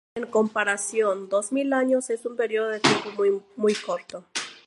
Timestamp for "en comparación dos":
0.15-1.51